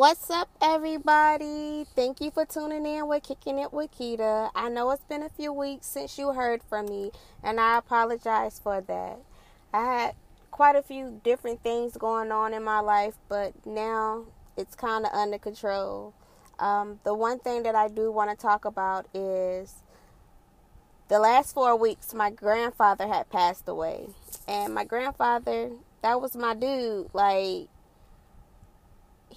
What's 0.00 0.30
up, 0.30 0.48
everybody? 0.62 1.84
Thank 1.94 2.22
you 2.22 2.30
for 2.30 2.46
tuning 2.46 2.86
in 2.86 3.06
with 3.06 3.22
Kicking 3.22 3.58
It 3.58 3.70
with 3.70 3.90
Kita. 3.90 4.50
I 4.54 4.70
know 4.70 4.90
it's 4.92 5.04
been 5.04 5.22
a 5.22 5.28
few 5.28 5.52
weeks 5.52 5.88
since 5.88 6.16
you 6.16 6.32
heard 6.32 6.62
from 6.62 6.86
me, 6.86 7.10
and 7.42 7.60
I 7.60 7.76
apologize 7.76 8.58
for 8.58 8.80
that. 8.80 9.18
I 9.74 9.84
had 9.84 10.14
quite 10.50 10.74
a 10.74 10.80
few 10.80 11.20
different 11.22 11.62
things 11.62 11.98
going 11.98 12.32
on 12.32 12.54
in 12.54 12.64
my 12.64 12.80
life, 12.80 13.16
but 13.28 13.52
now 13.66 14.24
it's 14.56 14.74
kind 14.74 15.04
of 15.04 15.12
under 15.12 15.36
control. 15.36 16.14
Um, 16.58 17.00
the 17.04 17.12
one 17.12 17.38
thing 17.38 17.62
that 17.64 17.74
I 17.74 17.88
do 17.88 18.10
want 18.10 18.30
to 18.30 18.36
talk 18.36 18.64
about 18.64 19.04
is 19.12 19.82
the 21.08 21.18
last 21.18 21.52
four 21.52 21.76
weeks, 21.76 22.14
my 22.14 22.30
grandfather 22.30 23.06
had 23.06 23.28
passed 23.28 23.68
away. 23.68 24.06
And 24.48 24.72
my 24.72 24.84
grandfather, 24.84 25.72
that 26.00 26.22
was 26.22 26.34
my 26.34 26.54
dude. 26.54 27.10
Like, 27.12 27.68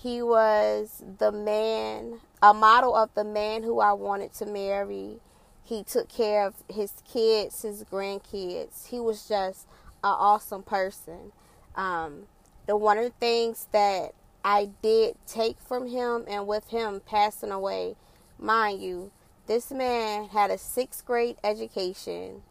he 0.03 0.21
was 0.21 1.02
the 1.17 1.31
man, 1.31 2.20
a 2.41 2.53
model 2.53 2.94
of 2.94 3.13
the 3.13 3.23
man 3.23 3.63
who 3.63 3.80
I 3.80 3.94
wanted 3.94 4.34
to 4.34 4.45
marry. 4.45 5.21
He 5.63 5.81
took 5.81 6.09
care 6.09 6.45
of 6.45 6.55
his 6.70 6.91
kids, 7.09 7.61
his 7.61 7.85
grandkids. 7.85 8.88
He 8.88 8.99
was 8.99 9.25
just 9.30 9.66
an 10.03 10.11
awesome 10.11 10.61
person. 10.61 11.31
Um, 11.77 12.23
the 12.67 12.75
one 12.75 12.97
of 12.97 13.05
the 13.05 13.11
things 13.11 13.70
that 13.71 14.13
I 14.44 14.71
did 14.81 15.16
take 15.25 15.58
from 15.61 15.88
him 15.88 16.25
and 16.27 16.47
with 16.47 16.67
him 16.67 17.02
passing 17.05 17.52
away, 17.52 17.95
mind 18.38 18.81
you, 18.81 19.11
this 19.47 19.72
man 19.72 20.27
had 20.27 20.52
a 20.52 20.58
sixth 20.58 21.05
grade 21.05 21.38
education 21.45 22.41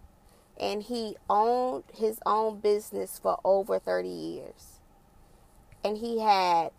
and 0.58 0.84
he 0.84 1.16
owned 1.28 1.84
his 1.94 2.18
own 2.24 2.60
business 2.60 3.18
for 3.22 3.38
over 3.44 3.78
30 3.78 4.08
years. 4.08 4.80
And 5.84 5.98
he 5.98 6.20
had 6.20 6.70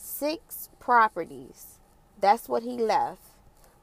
six 0.00 0.68
properties. 0.80 1.78
That's 2.20 2.48
what 2.48 2.62
he 2.62 2.76
left. 2.76 3.22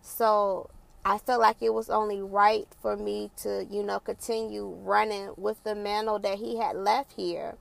So 0.02 0.70
I 1.06 1.18
felt 1.18 1.42
like 1.42 1.58
it 1.62 1.74
was 1.74 1.90
only 1.90 2.22
right 2.22 2.68
for 2.82 2.98
me 2.98 3.32
to, 3.38 3.66
you 3.70 3.84
know, 3.84 4.00
continue 4.00 4.68
running 4.68 5.32
with 5.38 5.64
the 5.64 5.76
mantle 5.76 6.20
that 6.20 6.38
he 6.38 6.58
had 6.58 6.76
left 6.76 7.14
here. 7.14 7.56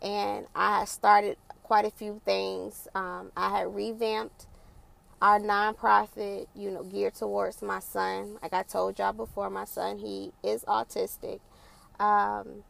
And 0.00 0.46
I 0.54 0.84
started 0.84 1.36
quite 1.62 1.84
a 1.84 1.90
few 1.90 2.20
things. 2.24 2.88
Um, 2.94 3.32
I 3.36 3.58
had 3.58 3.74
revamped 3.74 4.46
our 5.20 5.38
nonprofit, 5.38 6.46
you 6.54 6.70
know, 6.70 6.82
geared 6.82 7.14
towards 7.14 7.62
my 7.62 7.78
son. 7.80 8.38
Like 8.42 8.52
I 8.52 8.62
told 8.62 8.98
y'all 8.98 9.12
before, 9.12 9.48
my 9.50 9.64
son, 9.64 9.98
he 9.98 10.32
is 10.42 10.64
autistic. 10.64 11.40
Um, 12.00 12.64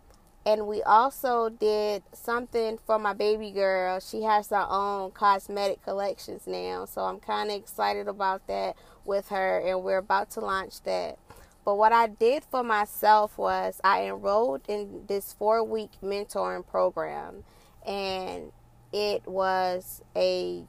and 0.45 0.67
we 0.67 0.83
also 0.83 1.49
did 1.49 2.03
something 2.13 2.79
for 2.85 2.99
my 2.99 3.13
baby 3.13 3.53
girl. 3.53 4.01
She 4.01 4.23
has 4.23 4.51
her 4.51 4.67
own 4.69 5.13
cosmetic 5.13 5.83
collections 5.85 6.47
now. 6.47 6.85
So 6.85 7.03
I'm 7.03 7.21
kind 7.21 7.51
of 7.51 7.57
excited 7.57 8.09
about 8.09 8.47
that 8.49 8.77
with 9.05 9.29
her. 9.29 9.61
And 9.61 9.85
we're 9.85 9.99
about 9.99 10.31
to 10.33 10.41
launch 10.41 10.83
that. 10.83 11.19
But 11.65 11.77
what 11.77 11.93
I 11.93 12.09
did 12.09 12.45
for 12.45 12.65
myself 12.65 13.39
was 13.39 13.81
I 13.85 14.07
enrolled 14.07 14.63
in 14.67 15.05
this 15.07 15.33
four 15.33 15.63
week 15.63 15.93
mentoring 16.03 16.67
program. 16.67 17.45
And 17.87 18.51
it 18.93 19.27
was 19.27 20.03
a 20.17 20.65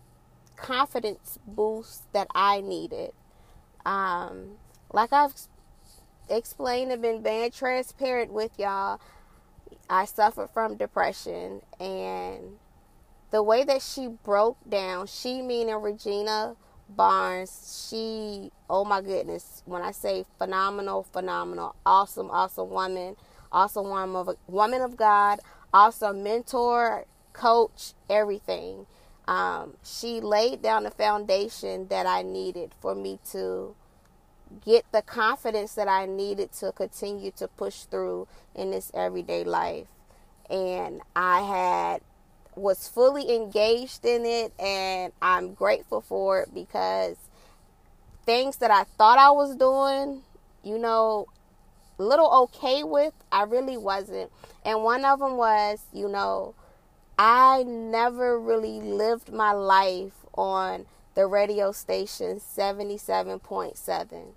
confidence 0.55 1.39
boost 1.47 2.11
that 2.13 2.27
I 2.35 2.61
needed. 2.61 3.11
Um, 3.87 4.57
like 4.93 5.11
I've 5.11 5.33
explained 6.29 6.91
and 6.91 7.01
been 7.01 7.23
very 7.23 7.49
transparent 7.49 8.31
with 8.31 8.51
y'all, 8.59 9.01
I 9.89 10.05
suffered 10.05 10.49
from 10.49 10.77
depression 10.77 11.61
and 11.79 12.57
the 13.31 13.43
way 13.43 13.63
that 13.63 13.81
she 13.81 14.07
broke 14.07 14.57
down, 14.69 15.07
she 15.07 15.41
meaning 15.41 15.75
Regina 15.75 16.55
Barnes, 16.89 17.87
she 17.89 18.51
oh 18.69 18.85
my 18.85 19.01
goodness, 19.01 19.63
when 19.65 19.81
I 19.81 19.91
say 19.91 20.25
phenomenal, 20.37 21.03
phenomenal, 21.03 21.75
awesome, 21.85 22.29
awesome 22.29 22.69
woman, 22.69 23.15
awesome 23.51 23.89
woman 23.89 24.15
of 24.15 24.35
woman 24.47 24.81
of 24.81 24.95
God, 24.95 25.39
awesome 25.73 26.23
mentor, 26.23 27.05
coach, 27.33 27.93
everything. 28.09 28.85
Um, 29.27 29.75
she 29.83 30.19
laid 30.19 30.61
down 30.61 30.83
the 30.83 30.91
foundation 30.91 31.87
that 31.87 32.05
I 32.05 32.21
needed 32.21 32.73
for 32.81 32.93
me 32.93 33.19
to 33.31 33.75
get 34.65 34.85
the 34.91 35.01
confidence 35.01 35.73
that 35.75 35.87
I 35.87 36.05
needed 36.05 36.51
to 36.53 36.71
continue 36.71 37.31
to 37.31 37.47
push 37.47 37.83
through 37.83 38.27
in 38.55 38.71
this 38.71 38.91
everyday 38.93 39.43
life. 39.43 39.87
And 40.49 41.01
I 41.15 41.41
had 41.41 42.01
was 42.55 42.87
fully 42.87 43.35
engaged 43.35 44.05
in 44.05 44.25
it 44.25 44.53
and 44.59 45.11
I'm 45.21 45.53
grateful 45.53 46.01
for 46.01 46.41
it 46.41 46.53
because 46.53 47.17
things 48.25 48.57
that 48.57 48.69
I 48.71 48.83
thought 48.83 49.17
I 49.17 49.31
was 49.31 49.55
doing, 49.55 50.21
you 50.63 50.77
know, 50.77 51.27
little 51.97 52.31
okay 52.43 52.83
with, 52.83 53.13
I 53.31 53.43
really 53.43 53.77
wasn't. 53.77 54.31
And 54.65 54.83
one 54.83 55.05
of 55.05 55.19
them 55.19 55.37
was, 55.37 55.79
you 55.91 56.07
know, 56.07 56.55
I 57.17 57.63
never 57.63 58.39
really 58.39 58.79
lived 58.79 59.31
my 59.31 59.51
life 59.51 60.13
on 60.35 60.85
the 61.15 61.27
radio 61.27 61.71
station 61.71 62.39
77.7. 62.39 64.33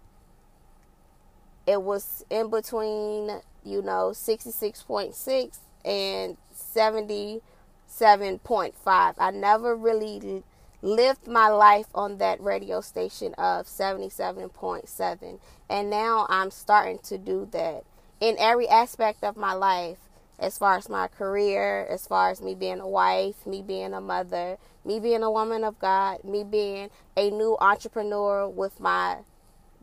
It 1.66 1.82
was 1.82 2.24
in 2.30 2.50
between, 2.50 3.40
you 3.64 3.82
know, 3.82 4.12
66.6 4.12 5.58
and 5.84 6.36
77.5. 6.54 9.14
I 9.18 9.30
never 9.30 9.74
really 9.74 10.44
lived 10.82 11.26
my 11.26 11.48
life 11.48 11.86
on 11.94 12.18
that 12.18 12.40
radio 12.40 12.80
station 12.80 13.34
of 13.34 13.66
77.7. 13.66 15.38
And 15.68 15.90
now 15.90 16.26
I'm 16.28 16.50
starting 16.50 16.98
to 17.00 17.18
do 17.18 17.48
that 17.52 17.84
in 18.20 18.36
every 18.38 18.68
aspect 18.68 19.24
of 19.24 19.36
my 19.36 19.52
life 19.52 19.98
as 20.38 20.58
far 20.58 20.76
as 20.76 20.88
my 20.88 21.08
career, 21.08 21.86
as 21.90 22.06
far 22.06 22.30
as 22.30 22.40
me 22.40 22.54
being 22.54 22.80
a 22.80 22.88
wife, 22.88 23.46
me 23.46 23.62
being 23.62 23.94
a 23.94 24.00
mother, 24.00 24.58
me 24.84 25.00
being 25.00 25.22
a 25.22 25.30
woman 25.30 25.64
of 25.64 25.78
God, 25.78 26.22
me 26.24 26.44
being 26.44 26.90
a 27.16 27.30
new 27.30 27.56
entrepreneur 27.60 28.48
with 28.48 28.78
my 28.78 29.18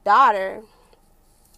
daughter. 0.06 0.62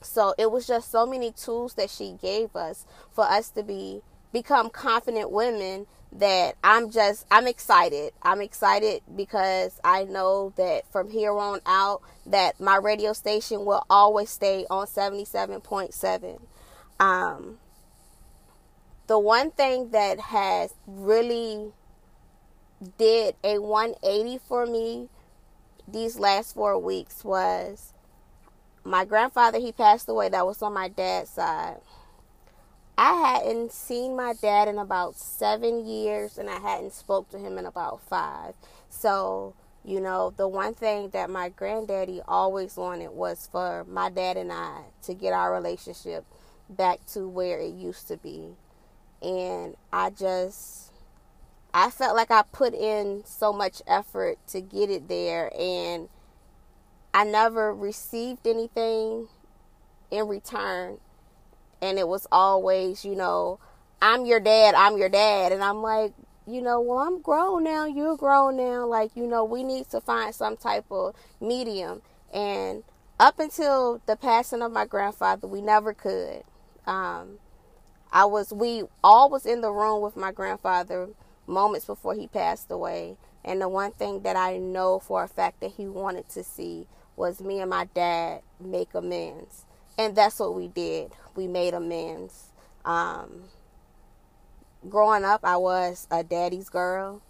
So 0.06 0.34
it 0.38 0.52
was 0.52 0.68
just 0.68 0.92
so 0.92 1.06
many 1.06 1.32
tools 1.32 1.74
that 1.76 1.90
she 1.90 2.18
gave 2.22 2.56
us 2.56 2.86
for 3.12 3.26
us 3.26 3.50
to 3.52 3.64
be 3.64 4.02
become 4.32 4.70
confident 4.70 5.32
women 5.32 5.88
that 6.12 6.56
I'm 6.64 6.90
just 6.92 7.26
I'm 7.32 7.48
excited. 7.48 8.14
I'm 8.22 8.42
excited 8.42 9.02
because 9.16 9.80
I 9.84 10.04
know 10.04 10.54
that 10.58 10.92
from 10.92 11.10
here 11.10 11.38
on 11.38 11.60
out 11.66 12.02
that 12.26 12.60
my 12.60 12.78
radio 12.78 13.14
station 13.14 13.66
will 13.66 13.86
always 13.90 14.30
stay 14.30 14.66
on 14.70 14.88
77.7. 14.88 16.40
Um 17.00 17.60
the 19.08 19.20
one 19.20 19.52
thing 19.52 19.92
that 19.92 20.20
has 20.20 20.74
really 20.88 21.72
did 22.98 23.36
a 23.44 23.60
180 23.60 24.40
for 24.48 24.66
me 24.66 25.10
these 25.88 26.18
last 26.18 26.56
four 26.56 26.78
weeks 26.80 27.24
was 27.24 27.94
my 28.86 29.04
grandfather 29.04 29.60
he 29.60 29.72
passed 29.72 30.08
away. 30.08 30.30
That 30.30 30.46
was 30.46 30.62
on 30.62 30.74
my 30.74 30.88
dad's 30.88 31.32
side. 31.32 31.78
I 32.98 33.14
hadn't 33.14 33.74
seen 33.74 34.16
my 34.16 34.34
dad 34.34 34.70
in 34.70 34.78
about 34.78 35.18
seven 35.18 35.86
years 35.86 36.38
and 36.38 36.50
i 36.50 36.60
hadn't 36.60 36.94
spoke 36.94 37.30
to 37.32 37.40
him 37.40 37.58
in 37.58 37.66
about 37.66 38.00
five. 38.02 38.54
So 38.90 39.56
you 39.84 40.00
know 40.00 40.34
the 40.38 40.48
one 40.48 40.74
thing 40.74 41.10
that 41.10 41.30
my 41.30 41.50
granddaddy 41.50 42.22
always 42.28 42.78
wanted 42.78 43.10
was 43.10 43.50
for 43.52 43.84
my 43.86 44.10
dad 44.10 44.38
and 44.38 44.52
i 44.52 44.82
to 45.04 45.14
get 45.14 45.34
our 45.34 45.54
relationship 45.54 46.26
back 46.70 47.06
to 47.08 47.28
where 47.28 47.60
it 47.60 47.74
used 47.74 48.08
to 48.08 48.18
be. 48.18 48.56
And 49.22 49.76
I 49.92 50.12
just 50.12 50.92
I 51.74 51.90
felt 51.90 52.16
like 52.16 52.32
I 52.32 52.44
put 52.44 52.74
in 52.74 53.24
so 53.26 53.52
much 53.52 53.82
effort 53.88 54.38
to 54.48 54.62
get 54.62 54.90
it 54.90 55.10
there 55.10 55.52
and 55.60 56.08
I 57.16 57.24
never 57.24 57.74
received 57.74 58.46
anything 58.46 59.30
in 60.12 60.28
return 60.28 60.98
and 61.82 61.98
it 61.98 62.10
was 62.10 62.28
always, 62.30 63.06
you 63.06 63.16
know, 63.16 63.58
I'm 64.02 64.26
your 64.26 64.42
dad, 64.42 64.76
I'm 64.76 64.98
your 64.98 65.08
dad 65.08 65.54
and 65.54 65.64
I'm 65.64 65.82
like, 65.82 66.12
you 66.46 66.62
know, 66.62 66.82
well, 66.82 66.98
I'm 66.98 67.22
grown 67.22 67.64
now, 67.64 67.86
you're 67.86 68.18
grown 68.18 68.58
now, 68.58 68.86
like, 68.86 69.16
you 69.16 69.28
know, 69.28 69.46
we 69.46 69.64
need 69.64 69.90
to 69.92 70.02
find 70.02 70.36
some 70.36 70.58
type 70.58 70.92
of 70.92 71.16
medium 71.40 72.02
and 72.34 72.84
up 73.18 73.40
until 73.40 74.02
the 74.08 74.18
passing 74.18 74.62
of 74.62 74.74
my 74.74 74.86
grandfather, 74.86 75.48
we 75.48 75.62
never 75.62 75.94
could. 75.94 76.44
Um, 76.86 77.40
I 78.12 78.26
was 78.26 78.52
we 78.52 78.84
all 79.02 79.30
was 79.30 79.46
in 79.46 79.62
the 79.62 79.72
room 79.72 80.02
with 80.02 80.18
my 80.18 80.34
grandfather 80.34 81.08
moments 81.48 81.86
before 81.86 82.14
he 82.14 82.28
passed 82.28 82.70
away. 82.70 83.16
And 83.46 83.62
the 83.62 83.70
one 83.70 83.92
thing 83.92 84.24
that 84.24 84.36
I 84.36 84.58
know 84.58 85.00
for 85.00 85.24
a 85.24 85.30
fact 85.30 85.62
that 85.62 85.72
he 85.78 85.88
wanted 85.88 86.28
to 86.30 86.44
see 86.44 86.88
was 87.16 87.42
me 87.42 87.60
and 87.62 87.70
my 87.70 87.86
dad 87.94 88.42
make 88.60 88.94
amends. 88.94 89.66
And 89.98 90.16
that's 90.16 90.40
what 90.40 90.56
we 90.56 90.68
did. 90.68 91.12
We 91.36 91.48
made 91.48 91.74
amends. 91.74 92.50
Um, 92.86 93.46
growing 94.90 95.26
up, 95.26 95.42
I 95.44 95.58
was 95.58 96.08
a 96.12 96.24
daddy's 96.24 96.70
girl. 96.70 97.22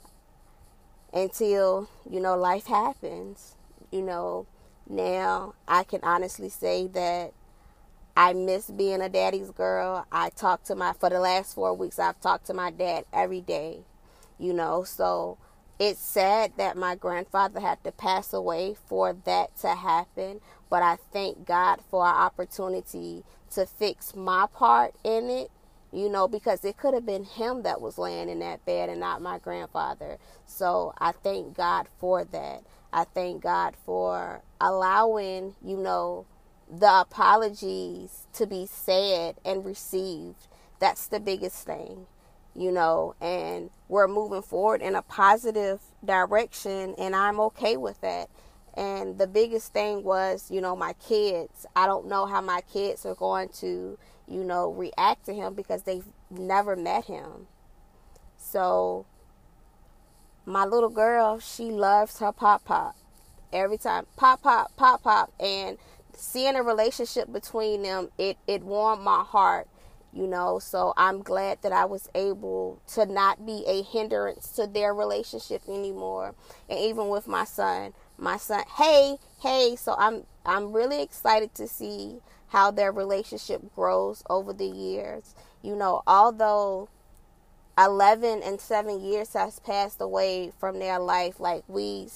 until, 1.14 1.90
you 2.10 2.20
know, 2.20 2.38
life 2.38 2.68
happens. 2.68 3.56
You 3.92 4.02
know, 4.02 4.48
now 4.90 5.56
I 5.68 5.84
can 5.84 6.02
honestly 6.04 6.50
say 6.50 6.88
that 6.88 7.34
I 8.18 8.34
miss 8.34 8.70
being 8.70 9.02
a 9.02 9.10
daddy's 9.10 9.52
girl. 9.52 10.06
I 10.12 10.30
talk 10.30 10.64
to 10.66 10.76
my, 10.76 10.94
for 10.94 11.10
the 11.10 11.20
last 11.20 11.56
four 11.56 11.74
weeks, 11.74 12.00
I've 12.00 12.20
talked 12.22 12.48
to 12.48 12.54
my 12.54 12.72
dad 12.72 13.06
every 13.14 13.42
day, 13.42 13.80
you 14.40 14.54
know, 14.54 14.84
so 14.84 15.38
it's 15.78 16.00
sad 16.00 16.54
that 16.58 16.78
my 16.78 16.96
grandfather 16.96 17.60
had 17.60 17.84
to 17.84 17.92
pass 17.92 18.32
away 18.32 18.76
for 18.88 19.14
that 19.26 19.58
to 19.58 19.76
happen, 19.76 20.40
but 20.70 20.82
I 20.82 20.98
thank 21.12 21.46
God 21.46 21.82
for 21.90 22.06
our 22.06 22.26
opportunity 22.26 23.24
to 23.52 23.66
fix 23.66 24.16
my 24.16 24.48
part 24.54 24.96
in 25.04 25.30
it, 25.30 25.52
you 25.92 26.10
know, 26.10 26.28
because 26.30 26.64
it 26.64 26.78
could 26.78 26.94
have 26.94 27.06
been 27.06 27.26
him 27.26 27.64
that 27.64 27.82
was 27.82 27.98
laying 27.98 28.30
in 28.30 28.40
that 28.40 28.66
bed 28.66 28.90
and 28.90 29.02
not 29.02 29.22
my 29.22 29.38
grandfather. 29.38 30.18
So 30.46 30.94
I 30.98 31.12
thank 31.12 31.58
God 31.58 31.88
for 32.00 32.24
that. 32.24 32.64
I 32.94 33.04
thank 33.04 33.44
God 33.44 33.76
for 33.86 34.44
allowing, 34.62 35.56
you 35.62 35.76
know, 35.76 36.26
the 36.72 37.02
apologies 37.02 38.28
to 38.34 38.48
be 38.48 38.66
said 38.66 39.36
and 39.44 39.66
received. 39.66 40.48
That's 40.80 41.08
the 41.08 41.20
biggest 41.20 41.66
thing 41.66 42.08
you 42.56 42.72
know, 42.72 43.16
and 43.20 43.70
we're 43.90 44.08
moving 44.08 44.42
forward 44.42 44.82
in 44.82 44.96
a 44.96 45.02
positive 45.02 45.82
direction, 46.04 46.96
and 46.98 47.16
I'm 47.16 47.40
okay 47.42 47.78
with 47.78 48.00
that. 48.02 48.30
And 48.76 49.18
the 49.18 49.28
biggest 49.28 49.74
thing 49.74 50.04
was, 50.04 50.50
you 50.50 50.62
know, 50.62 50.76
my 50.76 50.94
kids. 50.94 51.66
I 51.76 51.86
don't 51.86 52.08
know 52.08 52.26
how 52.26 52.42
my 52.42 52.62
kids 52.62 53.06
are 53.06 53.16
going 53.16 53.50
to, 53.60 53.98
you 54.28 54.44
know, 54.44 54.72
react 54.72 55.26
to 55.26 55.34
him 55.34 55.54
because 55.54 55.84
they've 55.84 56.06
never 56.30 56.76
met 56.76 57.06
him. 57.06 57.48
So, 58.38 59.06
my 60.46 60.66
little 60.66 60.90
girl, 60.90 61.40
she 61.40 61.72
loves 61.72 62.20
her 62.20 62.32
pop 62.32 62.66
pop. 62.66 62.96
Every 63.54 63.78
time, 63.78 64.06
pop 64.18 64.44
pop, 64.44 64.76
pop 64.76 65.04
pop. 65.04 65.32
And 65.40 65.78
seeing 66.14 66.56
a 66.56 66.64
relationship 66.64 67.32
between 67.32 67.84
them, 67.84 68.10
it, 68.18 68.38
it 68.46 68.64
warmed 68.64 69.04
my 69.04 69.24
heart 69.24 69.68
you 70.16 70.28
know? 70.28 70.60
So 70.60 70.94
i'm 70.98 71.22
glad 71.22 71.62
that 71.62 71.72
i 71.72 71.86
was 71.86 72.10
able 72.16 72.82
to 72.94 73.06
not 73.06 73.46
be 73.46 73.64
a 73.68 73.84
hindrance 73.84 74.50
to 74.54 74.66
their 74.66 74.94
relationship 74.94 75.62
anymore. 75.68 76.34
And 76.70 76.80
even 76.80 77.10
with 77.10 77.28
my 77.28 77.44
son 77.44 77.94
my 78.18 78.38
son 78.38 78.64
hey 78.78 79.18
hey. 79.42 79.76
So 79.76 79.96
i'm 79.98 80.24
i'm 80.46 80.72
really 80.72 81.02
excited 81.02 81.54
to 81.56 81.68
see 81.68 82.20
how 82.50 82.72
their 82.72 82.92
relationship 82.92 83.62
grows 83.76 84.24
over 84.30 84.54
the 84.54 84.66
years. 84.66 85.36
You 85.62 85.76
know 85.76 86.02
although 86.08 86.90
11 87.78 88.42
and 88.42 88.62
7 88.62 89.02
years 89.02 89.34
has 89.34 89.60
passed 89.60 90.00
away 90.00 90.54
from 90.58 90.80
their 90.80 90.98
life 90.98 91.42
like 91.42 91.64
we 91.68 92.08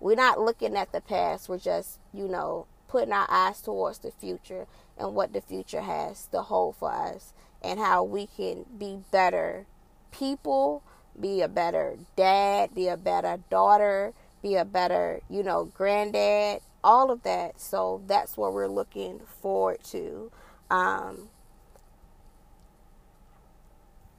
we're 0.00 0.14
not 0.14 0.40
looking 0.40 0.76
at 0.76 0.92
the 0.92 1.00
past. 1.00 1.48
We're 1.48 1.58
just 1.58 1.98
you 2.12 2.28
know 2.28 2.66
putting 2.88 3.12
our 3.12 3.26
eyes 3.30 3.60
towards 3.60 3.98
the 3.98 4.10
future 4.10 4.66
and 4.98 5.14
what 5.14 5.32
the 5.32 5.40
future 5.40 5.82
has 5.82 6.26
to 6.26 6.42
hold 6.42 6.76
for 6.76 6.90
us 6.92 7.32
and 7.62 7.78
how 7.78 8.02
we 8.02 8.26
can 8.26 8.64
be 8.78 8.98
better 9.10 9.66
people, 10.10 10.82
be 11.18 11.42
a 11.42 11.48
better 11.48 11.96
dad, 12.16 12.74
be 12.74 12.88
a 12.88 12.96
better 12.96 13.38
daughter, 13.50 14.12
be 14.42 14.54
a 14.56 14.64
better, 14.64 15.20
you 15.28 15.42
know, 15.42 15.64
granddad, 15.64 16.60
all 16.82 17.10
of 17.10 17.22
that. 17.22 17.60
So 17.60 18.02
that's 18.06 18.36
what 18.36 18.52
we're 18.52 18.68
looking 18.68 19.20
forward 19.40 19.82
to. 19.84 20.30
Um, 20.70 21.28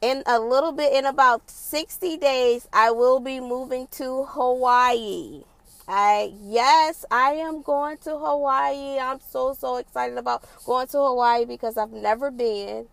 in 0.01 0.23
a 0.25 0.39
little 0.39 0.71
bit, 0.71 0.93
in 0.93 1.05
about 1.05 1.49
60 1.49 2.17
days, 2.17 2.67
I 2.71 2.91
will 2.91 3.19
be 3.19 3.39
moving 3.39 3.87
to 3.91 4.25
Hawaii. 4.25 5.43
Yes, 5.89 7.05
I 7.11 7.31
am 7.33 7.61
going 7.61 7.97
to 7.99 8.17
Hawaii. 8.17 8.99
I'm 8.99 9.19
so 9.19 9.53
so 9.53 9.77
excited 9.77 10.17
about 10.17 10.43
going 10.65 10.87
to 10.87 10.97
Hawaii 10.97 11.45
because 11.45 11.77
I've 11.77 11.91
never 11.91 12.31
been 12.31 12.87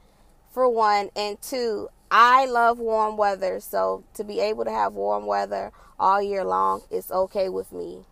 for 0.52 0.68
one 0.70 1.10
and 1.14 1.40
two, 1.42 1.88
I 2.10 2.46
love 2.46 2.78
warm 2.78 3.18
weather. 3.18 3.60
So 3.60 4.04
to 4.14 4.24
be 4.24 4.40
able 4.40 4.64
to 4.64 4.70
have 4.70 4.94
warm 4.94 5.26
weather 5.26 5.72
all 5.98 6.22
year 6.22 6.44
long 6.44 6.82
is 6.90 7.10
okay 7.10 7.50
with 7.50 7.72
me. 7.72 8.04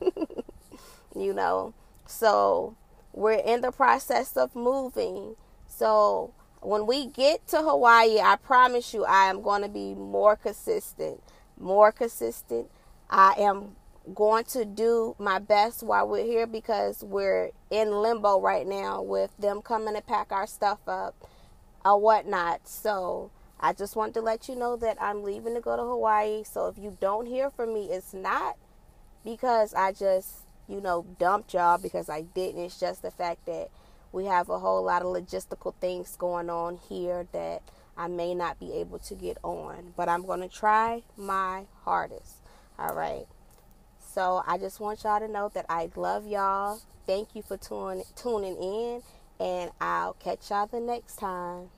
you 1.16 1.32
know. 1.32 1.74
So 2.06 2.76
we're 3.12 3.34
in 3.34 3.60
the 3.60 3.70
process 3.72 4.36
of 4.36 4.56
moving. 4.56 5.36
So 5.68 6.34
when 6.60 6.86
we 6.86 7.06
get 7.06 7.46
to 7.48 7.58
Hawaii, 7.58 8.18
I 8.18 8.36
promise 8.36 8.92
you 8.94 9.04
I 9.04 9.26
am 9.30 9.42
going 9.42 9.62
to 9.62 9.68
be 9.68 9.94
more 9.94 10.36
consistent. 10.36 11.22
More 11.58 11.92
consistent. 11.92 12.68
I 13.10 13.34
am 13.38 13.76
going 14.14 14.44
to 14.44 14.64
do 14.64 15.14
my 15.18 15.38
best 15.38 15.82
while 15.82 16.08
we're 16.08 16.24
here 16.24 16.46
because 16.46 17.02
we're 17.02 17.50
in 17.70 17.90
limbo 17.90 18.40
right 18.40 18.66
now 18.66 19.02
with 19.02 19.30
them 19.38 19.62
coming 19.62 19.94
to 19.94 20.02
pack 20.02 20.32
our 20.32 20.46
stuff 20.46 20.80
up 20.86 21.14
or 21.84 22.00
whatnot. 22.00 22.66
So 22.66 23.30
I 23.60 23.72
just 23.72 23.94
want 23.94 24.14
to 24.14 24.20
let 24.20 24.48
you 24.48 24.56
know 24.56 24.76
that 24.76 25.00
I'm 25.00 25.22
leaving 25.22 25.54
to 25.54 25.60
go 25.60 25.76
to 25.76 25.82
Hawaii. 25.82 26.42
So 26.44 26.66
if 26.66 26.78
you 26.78 26.96
don't 27.00 27.26
hear 27.26 27.50
from 27.50 27.72
me, 27.72 27.90
it's 27.90 28.12
not 28.12 28.56
because 29.24 29.72
I 29.74 29.92
just, 29.92 30.46
you 30.68 30.80
know, 30.80 31.06
dumped 31.18 31.54
y'all 31.54 31.78
because 31.78 32.08
I 32.08 32.22
didn't. 32.22 32.62
It's 32.62 32.80
just 32.80 33.02
the 33.02 33.10
fact 33.10 33.46
that 33.46 33.70
we 34.10 34.26
have 34.26 34.48
a 34.48 34.58
whole 34.58 34.82
lot 34.82 35.02
of 35.02 35.08
logistical 35.08 35.74
things 35.80 36.16
going 36.16 36.50
on 36.50 36.78
here 36.88 37.26
that 37.32 37.62
I 37.96 38.08
may 38.08 38.34
not 38.34 38.58
be 38.58 38.72
able 38.72 38.98
to 38.98 39.14
get 39.14 39.38
on. 39.44 39.94
But 39.96 40.08
I'm 40.08 40.26
going 40.26 40.40
to 40.40 40.48
try 40.48 41.02
my 41.16 41.66
hardest. 41.84 42.36
All 42.78 42.94
right. 42.94 43.26
So 44.12 44.42
I 44.46 44.58
just 44.58 44.78
want 44.78 45.04
y'all 45.04 45.20
to 45.20 45.28
know 45.28 45.50
that 45.54 45.64
I 45.70 45.88
love 45.96 46.26
y'all. 46.26 46.80
Thank 47.06 47.34
you 47.34 47.40
for 47.40 47.56
tune, 47.56 48.02
tuning 48.14 48.56
in, 48.62 49.02
and 49.40 49.70
I'll 49.80 50.12
catch 50.12 50.50
y'all 50.50 50.66
the 50.66 50.80
next 50.80 51.16
time. 51.16 51.70